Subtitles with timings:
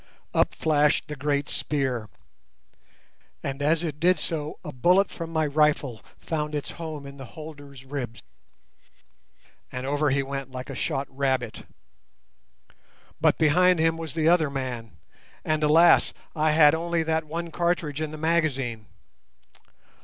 [0.33, 2.09] Up flashed the great spear,
[3.43, 7.25] and as it did so a bullet from my rifle found its home in the
[7.37, 8.23] holder's ribs,
[9.71, 11.67] and over he went like a shot rabbit.
[13.19, 14.97] But behind him was the other man,
[15.45, 18.87] and, alas, I had only that one cartridge in the magazine!